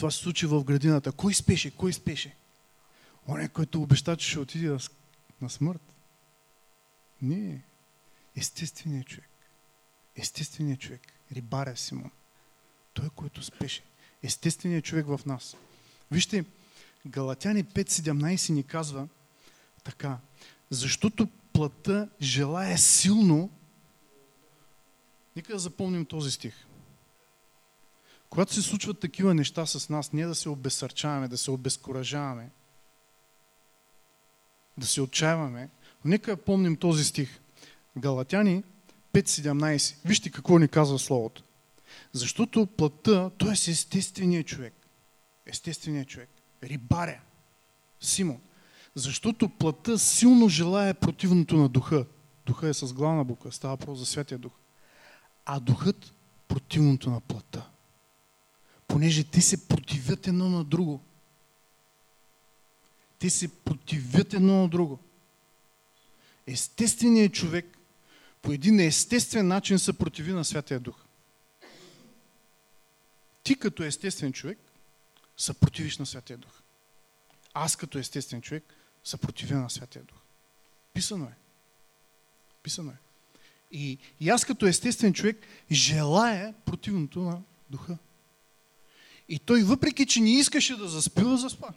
[0.00, 1.12] Това се случи в градината.
[1.12, 1.70] Кой спеше?
[1.76, 2.34] Кой спеше?
[3.28, 4.76] Оне, който обеща, че ще отиде
[5.40, 5.82] на смърт.
[7.22, 7.62] Не.
[8.36, 9.30] Естественият човек.
[10.16, 11.00] Естественият човек.
[11.32, 12.10] Рибаря Симон.
[12.94, 13.82] Той, който спеше.
[14.22, 15.56] Естественият човек в нас.
[16.10, 16.44] Вижте,
[17.06, 19.08] Галатяни 5.17 ни казва
[19.84, 20.18] така.
[20.70, 23.50] Защото плътта желая силно.
[25.36, 26.54] Нека да запомним този стих.
[28.30, 32.50] Когато се случват такива неща с нас, ние да се обесърчаваме, да се обезкуражаваме,
[34.78, 35.68] да се отчаяваме,
[36.04, 37.40] но нека помним този стих.
[37.98, 38.62] Галатяни
[39.14, 39.96] 5.17.
[40.04, 41.42] Вижте какво ни казва Словото.
[42.12, 44.74] Защото плътта, той е естественият човек.
[45.46, 46.28] Естественият човек.
[46.62, 47.20] Рибаря.
[48.00, 48.40] Симон.
[48.94, 52.06] Защото плътта силно желая противното на духа.
[52.46, 54.52] Духа е с главна буква, става про за Святия Дух.
[55.44, 56.12] А духът
[56.48, 57.49] противното на плътта.
[58.90, 61.00] Понеже те се противят едно на друго.
[63.18, 64.98] Те се противят едно на друго.
[66.46, 67.78] Естественият човек
[68.42, 70.96] по един естествен начин се противи на Святия Дух.
[73.42, 74.58] Ти като естествен човек
[75.36, 76.62] се противиш на Святия Дух.
[77.54, 78.74] Аз като естествен човек
[79.04, 80.18] се противя на Святия Дух.
[80.94, 81.34] Писано е.
[82.62, 82.96] Писано е.
[83.72, 87.98] И, и аз като естествен човек желая противното на Духа.
[89.30, 91.68] И той, въпреки че не искаше да заспива, заспа.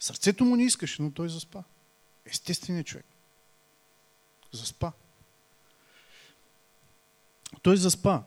[0.00, 1.62] Сърцето му не искаше, но той заспа.
[2.26, 3.06] Естественият човек.
[4.52, 4.92] Заспа.
[7.62, 8.22] Той заспа.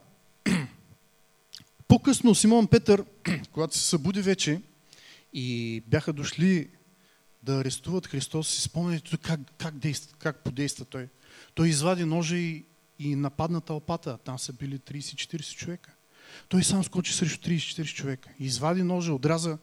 [1.88, 3.05] По-късно Симон Петър,
[3.51, 4.62] когато се събуди вече
[5.34, 6.69] и бяха дошли
[7.43, 11.10] да арестуват Христос, си спомняте как, как, действа, как подейства той.
[11.53, 12.65] Той извади ножа и,
[12.99, 14.17] и нападна тълпата.
[14.17, 15.95] Там са били 30-40 човека.
[16.50, 18.30] Той сам скочи срещу 30-40 човека.
[18.39, 19.58] И извади ножа, отряза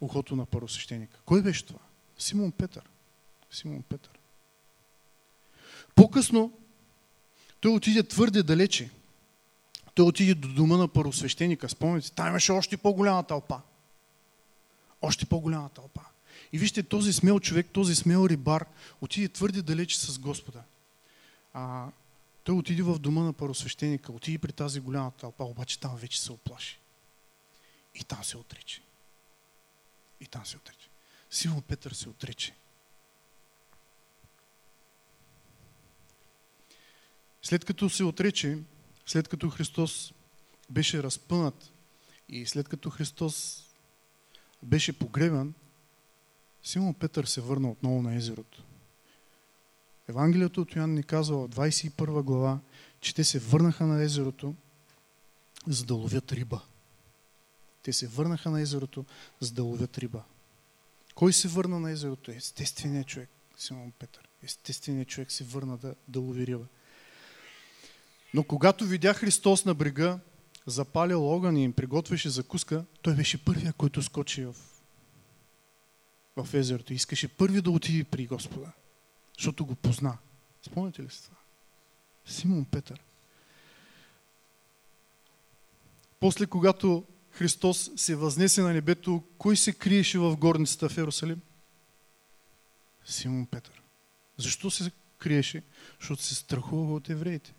[0.00, 1.18] ухото на първосвещеника.
[1.24, 1.80] Кой беше това?
[2.18, 2.82] Симон Петър.
[3.50, 4.18] Симон Петър.
[5.94, 6.52] По-късно
[7.60, 8.90] той отиде твърде далече.
[9.94, 11.68] Той отиде до дома на първосвещеника.
[11.68, 13.60] Спомните, там имаше още по-голяма тълпа.
[15.02, 16.00] Още по-голяма тълпа.
[16.52, 18.66] И вижте, този смел човек, този смел рибар,
[19.00, 20.62] отиде твърде далече с Господа.
[21.54, 21.86] А,
[22.44, 26.32] той отиде в дома на първосвещеника, отиде при тази голяма тълпа, обаче там вече се
[26.32, 26.80] оплаши.
[27.94, 28.82] И там се отрече.
[30.20, 30.88] И там се отрече.
[31.30, 32.54] Симон Петър се отрече.
[37.42, 38.58] След като се отрече,
[39.06, 40.12] след като Христос
[40.70, 41.72] беше разпънат
[42.28, 43.66] и след като Христос
[44.62, 45.54] беше погребан,
[46.62, 48.64] Симон Петър се върна отново на езерото.
[50.12, 52.58] Евангелието от Йоан ни казва в 21 глава,
[53.00, 54.54] че те се върнаха на езерото,
[55.66, 56.60] за да ловят риба.
[57.82, 59.04] Те се върнаха на езерото,
[59.40, 60.22] за да ловят риба.
[61.14, 62.30] Кой се върна на езерото?
[62.30, 64.28] Естественият човек, Симон Петър.
[64.42, 66.66] Естественият човек се върна да, да лови риба.
[68.34, 70.18] Но когато видя Христос на брега,
[70.66, 74.54] запалил огън и им приготвяше закуска, той беше първия, който скочи в,
[76.36, 76.92] в езерото.
[76.92, 78.72] Искаше първи да отиде при Господа,
[79.38, 80.18] защото го позна.
[80.62, 81.36] Спомняте ли се това?
[82.26, 83.00] Симон Петър.
[86.20, 91.40] После, когато Христос се възнесе на небето, кой се криеше в горницата в Ерусалим?
[93.04, 93.82] Симон Петър.
[94.36, 95.62] Защо се криеше?
[96.00, 97.54] Защото се страхува от евреите.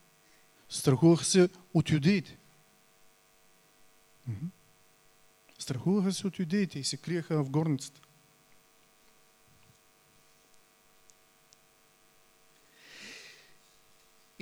[0.70, 2.38] Страхуваха се от юдеите.
[5.60, 8.02] Страхуваха се от юдеите и се криеха в горницата.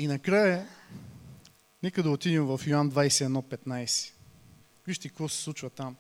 [0.02, 0.68] И накрая,
[1.84, 4.14] нека да отидем в Йоан 21.15.
[4.88, 5.96] Вижте какво се случва там.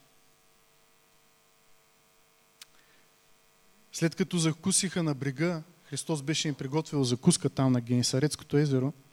[3.91, 8.93] След като закусиха на брега, Христос беше им приготвил закуска там на Генисарецкото езеро–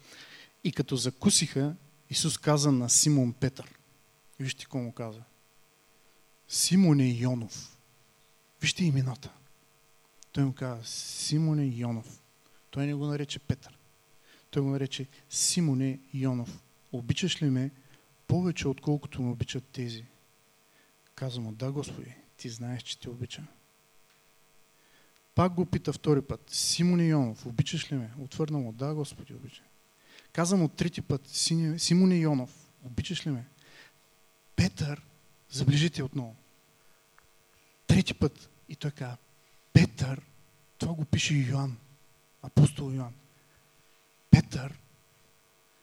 [0.65, 1.77] и като закусиха,
[2.11, 3.75] Исус каза на Симон Петър.
[4.41, 5.23] Вижте какво му каза.
[6.49, 7.79] Симоне Йонов.
[8.61, 9.33] Вижте имената.
[10.33, 12.23] Той му каза Симоне Йонов.
[12.71, 13.78] Той не го нарече Петър.
[14.51, 16.63] Той го нарече Симоне Йонов.
[16.93, 17.71] Обичаш ли ме
[18.27, 20.05] повече, отколкото ме обичат тези?
[21.15, 23.47] Каза му, да, Господи, ти знаеш, че те обича.
[25.35, 26.51] Пак го пита втори път.
[26.51, 28.11] Симон Йонов, обичаш ли ме?
[28.21, 29.63] Отвърна му, да, Господи, обича.
[30.33, 31.27] Каза му трети път,
[31.79, 33.45] Симон Йонов, обичаш ли ме?
[34.57, 35.03] Петър,
[35.51, 36.37] заближите отново.
[37.87, 38.51] Трети път.
[38.69, 39.17] И той каза,
[39.73, 40.23] Петър,
[40.79, 41.77] това го пише Йоан,
[42.43, 43.15] апостол Йоан.
[44.51, 44.81] Петър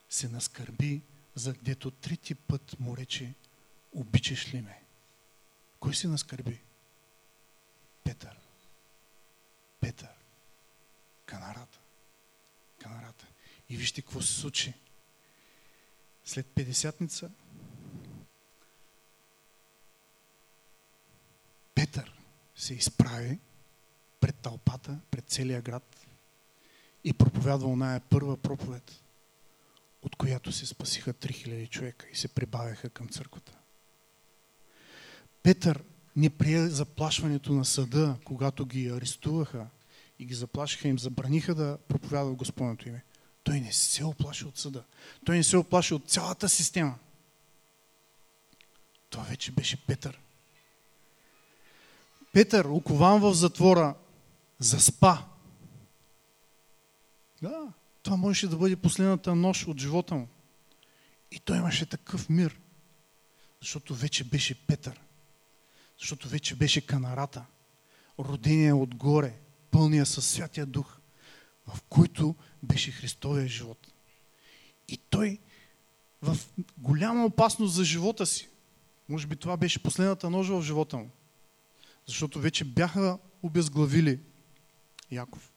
[0.09, 1.01] се наскърби,
[1.35, 3.33] за гдето трети път му рече,
[3.91, 4.83] обичаш ли ме?
[5.79, 6.61] Кой се наскърби?
[8.03, 8.37] Петър.
[9.79, 10.09] Петър.
[11.25, 11.79] Канарата.
[12.79, 13.27] Канарата.
[13.69, 14.73] И вижте какво се случи.
[16.25, 17.31] След 50-ница
[21.75, 22.13] Петър
[22.55, 23.39] се изправи
[24.19, 26.04] пред тълпата, пред целия град
[27.05, 29.03] и проповядва оная първа проповед,
[30.01, 33.51] от която се спасиха 3000 човека и се прибавяха към църквата.
[35.43, 35.83] Петър
[36.15, 39.67] не прие заплашването на съда, когато ги арестуваха
[40.19, 43.03] и ги заплашиха, им забраниха да проповядат Господното име.
[43.43, 44.83] Той не се оплаши от съда.
[45.25, 46.95] Той не се оплаши от цялата система.
[49.09, 50.19] Това вече беше Петър.
[52.33, 53.95] Петър, окован в затвора,
[54.59, 55.34] заспа.
[57.41, 60.27] Да, това можеше да бъде последната нощ от живота му.
[61.31, 62.59] И той имаше такъв мир,
[63.61, 65.01] защото вече беше Петър.
[65.99, 67.45] Защото вече беше канарата,
[68.19, 69.33] родения отгоре,
[69.71, 70.97] пълния със Святия Дух,
[71.67, 73.87] в който беше Христовия живот.
[74.87, 75.39] И той
[76.21, 76.37] в
[76.77, 78.49] голяма опасност за живота си.
[79.09, 81.09] Може би това беше последната ножа в живота му.
[82.05, 84.19] Защото вече бяха обезглавили
[85.11, 85.51] Яков.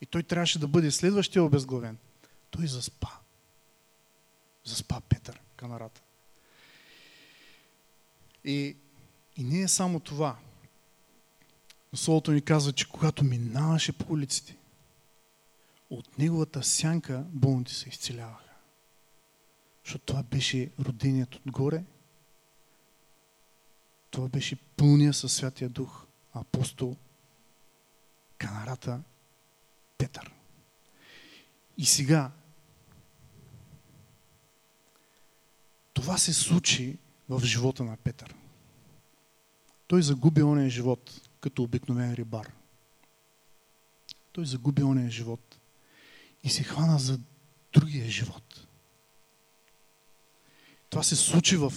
[0.00, 1.98] И той трябваше да бъде следващия обезглавен.
[2.50, 3.08] Той заспа.
[4.64, 6.00] Заспа Петър, канарата.
[8.44, 8.76] И,
[9.36, 10.38] и не е само това.
[11.92, 14.56] Но Словото ни казва, че когато минаваше по улиците,
[15.90, 18.52] от неговата сянка болните се изцеляваха.
[19.84, 21.84] Защото това беше роденият отгоре.
[24.10, 26.96] Това беше пълния със Святия Дух апостол
[28.38, 29.00] Канарата
[29.98, 30.32] Петър.
[31.78, 32.30] И сега
[35.92, 38.34] това се случи в живота на Петър.
[39.86, 42.52] Той загуби ония живот като обикновен рибар.
[44.32, 45.58] Той загуби ония живот
[46.44, 47.20] и се хвана за
[47.72, 48.66] другия живот.
[50.90, 51.72] Това се случи в,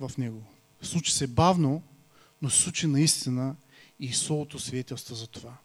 [0.00, 0.42] в него.
[0.82, 1.82] Случи се бавно,
[2.42, 3.56] но се случи наистина
[4.00, 5.56] и Солото свидетелства за това.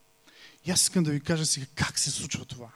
[0.66, 2.72] И аз искам да ви кажа сега как се случва това.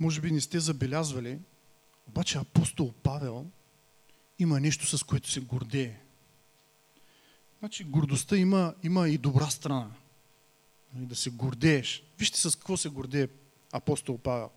[0.00, 1.38] Може би не сте забелязвали,
[2.08, 3.46] обаче апостол Павел
[4.38, 5.96] има нещо, с което се гордее.
[7.58, 9.90] Значи гордостта има, има и добра страна.
[10.94, 12.04] Нали, да се гордееш.
[12.18, 13.28] Вижте с какво се гордее
[13.72, 14.50] апостол Павел.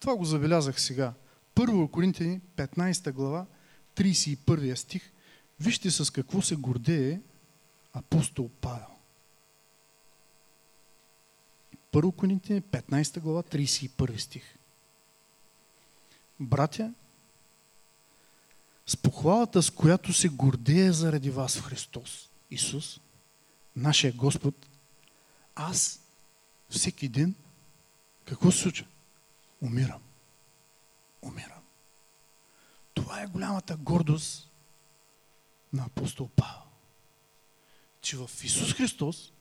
[0.00, 1.14] Това го забелязах сега.
[1.54, 3.46] Първо Коринтияни, 15 глава,
[3.96, 5.12] 31 стих.
[5.60, 7.20] Вижте с какво се гордее
[7.92, 8.97] апостол Павел.
[11.92, 14.58] Първо Коринтияни, 15 глава, 31 стих.
[16.40, 16.94] Братя,
[18.86, 23.00] с похвалата, с която се гордее заради вас в Христос, Исус,
[23.76, 24.68] нашия Господ,
[25.54, 26.00] аз
[26.70, 27.34] всеки ден,
[28.24, 28.86] какво се случва?
[29.62, 30.02] Умирам.
[31.22, 31.62] Умирам.
[32.94, 34.50] Това е голямата гордост
[35.72, 36.62] на апостол Павел.
[38.00, 39.32] Че в Исус Христос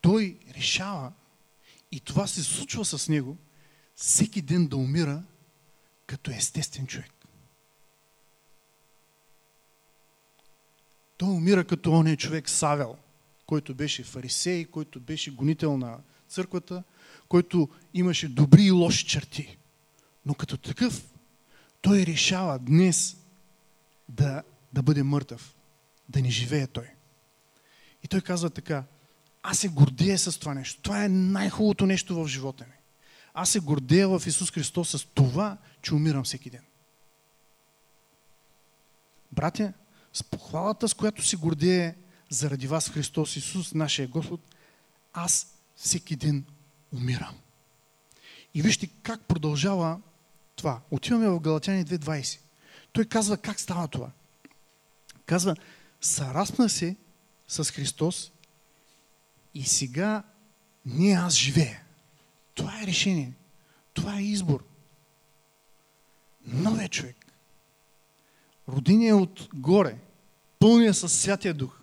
[0.00, 1.12] той решава
[1.92, 3.36] и това се случва с него
[3.96, 5.22] всеки ден да умира
[6.06, 7.12] като естествен човек.
[11.16, 12.96] Той умира като ония човек Савел,
[13.46, 16.82] който беше фарисей, който беше гонител на църквата,
[17.28, 19.58] който имаше добри и лоши черти.
[20.26, 21.14] Но като такъв,
[21.80, 23.16] той решава днес
[24.08, 25.54] да, да бъде мъртъв,
[26.08, 26.90] да не живее той.
[28.04, 28.84] И той казва така,
[29.50, 30.82] аз се гордея с това нещо.
[30.82, 32.74] Това е най-хубавото нещо в живота ми.
[33.34, 36.64] Аз се гордея в Исус Христос с това, че умирам всеки ден.
[39.32, 39.72] Братя,
[40.12, 41.94] с похвалата, с която се гордее
[42.30, 44.40] заради вас Христос Исус, нашия Господ,
[45.12, 46.44] аз всеки ден
[46.92, 47.34] умирам.
[48.54, 50.00] И вижте как продължава
[50.56, 50.80] това.
[50.90, 52.40] Отиваме в Галатяни 2.20.
[52.92, 54.10] Той казва как става това.
[55.26, 55.56] Казва,
[56.00, 56.96] съраспна се
[57.48, 58.32] с Христос
[59.54, 60.22] и сега
[60.86, 61.82] не аз живея.
[62.54, 63.32] Това е решение.
[63.92, 64.64] Това е избор.
[66.46, 67.16] Новия човек.
[68.68, 69.98] Родения от горе,
[70.58, 71.80] пълния с Святия Дух,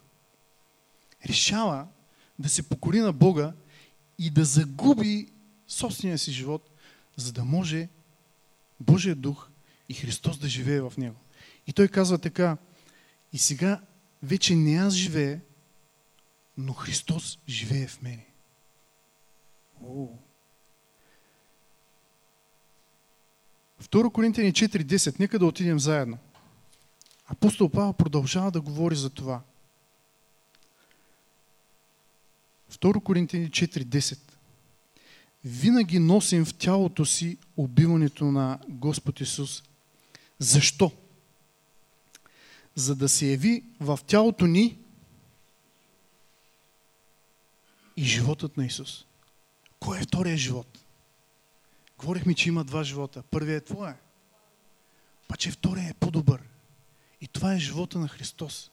[1.26, 1.88] решава
[2.40, 3.54] да се покори на Бога
[4.20, 5.28] и да загуби
[5.68, 6.70] собствения си живот,
[7.16, 7.90] за да може
[8.80, 9.50] Божия дух
[9.90, 11.16] и Христос да живее в него.
[11.68, 12.58] И той казва така,
[13.34, 13.82] и сега
[14.24, 15.40] вече не аз живее,
[16.58, 18.26] но Христос живее в мене.
[19.84, 20.08] О.
[23.82, 26.18] 2 Коринтияни 4.10, нека да отидем заедно.
[27.28, 29.42] Апостол Павел продължава да говори за това.
[32.72, 34.20] 2 Коринтияни 4.10
[35.44, 39.64] Винаги носим в тялото си убиването на Господ Исус.
[40.40, 40.92] Защо?
[42.76, 44.78] За да се яви в тялото ни
[47.98, 49.06] и животът на Исус.
[49.80, 50.80] Кой е втория живот?
[51.98, 53.24] Говорихме, че има два живота.
[53.24, 53.98] Първият е твоя.
[55.26, 56.42] Обаче втория е по-добър.
[57.22, 58.72] И това е живота на Христос.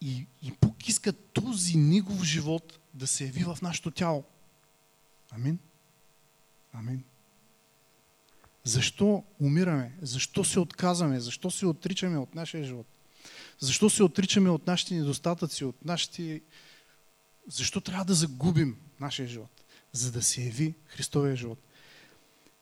[0.00, 4.24] И, и Бог иска този негов живот да се яви в нашето тяло.
[5.30, 5.58] Амин.
[6.72, 7.04] Амин.
[8.64, 9.92] Защо умираме?
[10.02, 11.20] Защо се отказваме?
[11.20, 12.86] Защо се отричаме от нашия живот?
[13.58, 16.40] Защо се отричаме от нашите недостатъци, от нашите...
[17.48, 19.50] Защо трябва да загубим нашия живот?
[19.92, 21.58] За да се яви Христовия живот.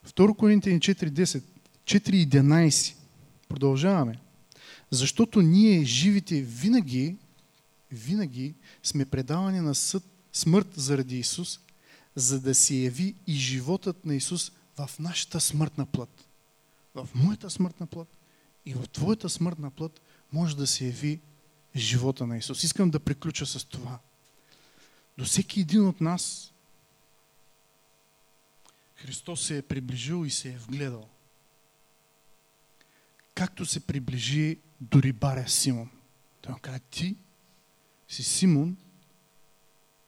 [0.07, 1.43] 2 Коринтияни 4.10,
[1.85, 2.95] 4.11.
[3.49, 4.19] Продължаваме.
[4.91, 7.17] Защото ние, живите, винаги,
[7.93, 11.61] винаги сме предавани на съд, смърт заради Исус,
[12.15, 16.29] за да се яви и животът на Исус в нашата смъртна плът.
[16.95, 18.09] В моята смъртна плът
[18.67, 20.01] и в твоята смъртна плът
[20.33, 21.21] може да се яви
[21.77, 22.65] живота на Исус.
[22.65, 23.99] Искам да приключа с това.
[25.19, 26.53] До всеки един от нас
[28.95, 31.09] Христос се е приближил и се е вгледал.
[33.35, 35.91] Както се приближи до рибаря Симон.
[36.41, 37.17] Той му каза, ти
[38.09, 38.77] си Симон,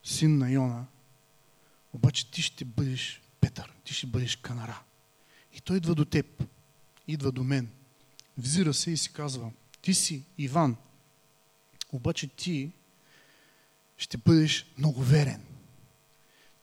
[0.03, 0.87] син на Йона,
[1.93, 4.83] обаче ти ще бъдеш Петър, ти ще бъдеш канара.
[5.53, 6.45] И той идва до теб,
[7.09, 7.71] идва до мен,
[8.39, 9.53] взира се и си казва,
[9.83, 10.77] ти си Иван,
[11.93, 12.73] обаче ти
[14.01, 15.43] ще бъдеш много верен.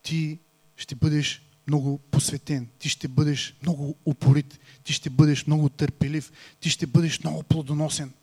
[0.04, 0.40] Ти
[0.76, 6.70] ще бъдеш много посветен, ти ще бъдеш много упорит, ти ще бъдеш много търпелив, ти
[6.70, 8.14] ще бъдеш много плодоносен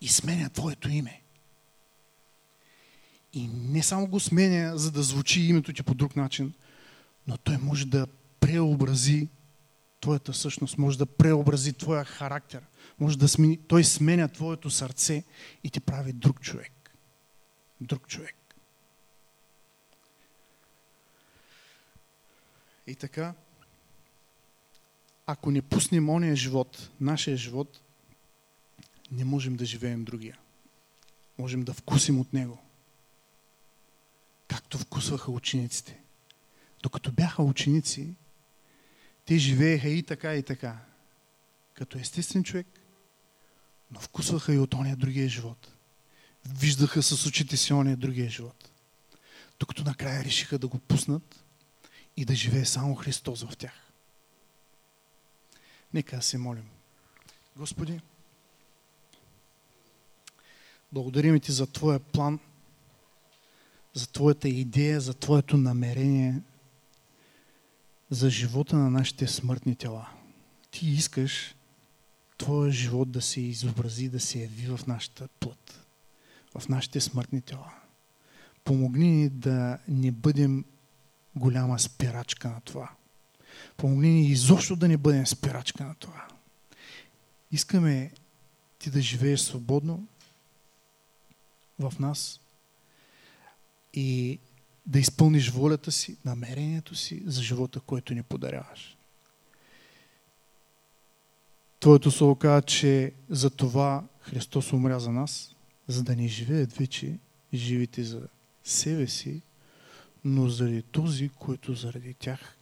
[0.00, 1.22] и сменя твоето име.
[3.32, 6.52] И не само го сменя, за да звучи името ти по друг начин,
[7.26, 8.06] но той може да
[8.40, 9.28] преобрази
[10.00, 12.62] твоята същност, може да преобрази твоя характер,
[12.98, 15.24] може да смени, той сменя твоето сърце
[15.64, 16.72] и ти прави друг човек.
[17.80, 18.37] Друг човек.
[22.88, 23.34] И така,
[25.26, 27.80] ако не пуснем ония живот, нашия живот,
[29.10, 30.38] не можем да живеем другия.
[31.38, 32.58] Можем да вкусим от него.
[34.46, 36.00] Както вкусваха учениците.
[36.82, 38.14] Докато бяха ученици,
[39.24, 40.78] те живееха и така, и така.
[41.74, 42.66] Като естествен човек,
[43.90, 45.72] но вкусваха и от ония другия живот.
[46.48, 48.70] Виждаха с очите си ония другия живот.
[49.60, 51.44] Докато накрая решиха да го пуснат
[52.18, 53.72] и да живее само Христос в тях.
[55.94, 56.68] Нека се молим.
[57.56, 58.00] Господи,
[60.92, 62.38] благодарим Ти за Твоя план,
[63.94, 66.40] за Твоята идея, за Твоето намерение,
[68.10, 70.08] за живота на нашите смъртни тела.
[70.70, 71.54] Ти искаш
[72.38, 75.86] Твоя живот да се изобрази, да се яви в нашата плът,
[76.58, 77.74] в нашите смъртни тела.
[78.64, 80.64] Помогни ни да не бъдем
[81.36, 82.90] голяма спирачка на това.
[83.76, 86.26] Помогни ни изобщо да не бъдем спирачка на това.
[87.52, 88.12] Искаме
[88.78, 90.06] ти да живееш свободно
[91.78, 92.40] в нас
[93.94, 94.38] и
[94.86, 98.96] да изпълниш волята си, намерението си за живота, който ни подаряваш.
[101.80, 105.54] Твоето слово казва, че за това Христос умря за нас,
[105.88, 107.18] за да ни живеят вече
[107.54, 108.28] живите за
[108.64, 109.42] себе си
[110.24, 112.56] но заради този, който заради тях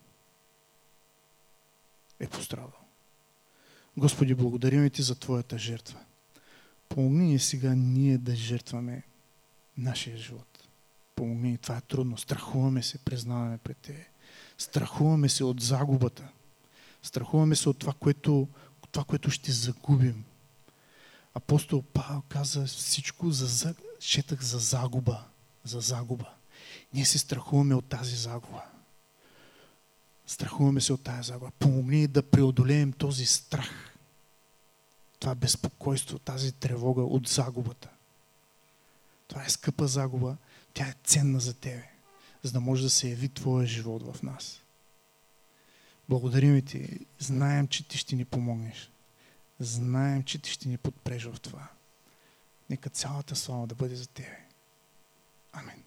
[2.21, 2.73] е пострадал.
[3.97, 6.01] Господи, благодарим Ти за Твоята жертва.
[6.89, 9.03] Помогни ни сега ние да жертваме
[9.79, 10.69] нашия живот.
[11.15, 12.19] Помогни ни, това е трудно.
[12.19, 14.09] Страхуваме се, признаваме пред Те.
[14.59, 16.29] Страхуваме се от загубата.
[17.03, 18.49] Страхуваме се от това, което,
[18.93, 20.25] това, което ще загубим.
[21.35, 25.25] Апостол Павел каза всичко за, четах за загуба.
[25.65, 26.36] За загуба.
[26.97, 28.63] Ние се страхуваме от тази загуба.
[30.27, 31.51] Страхуваме се от тази загуба.
[31.59, 33.97] Помогни да преодолеем този страх.
[35.19, 37.89] Това безпокойство, тази тревога от загубата.
[39.29, 40.37] Това е скъпа загуба.
[40.75, 41.91] Тя е ценна за тебе,
[42.43, 44.61] за да може да се яви твоя живот в нас.
[46.09, 47.01] Благодарим ти.
[47.19, 48.91] Знаем, че ти ще ни помогнеш.
[49.61, 51.69] Знаем, че ти ще ни подпреш в това.
[52.71, 54.47] Нека цялата слава да бъде за тебе.
[55.53, 55.86] Амин.